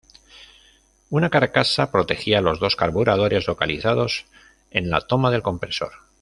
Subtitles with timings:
[1.11, 4.25] Una carcasa protegía los dos carburadores localizados
[4.71, 5.91] en la toma del compresor.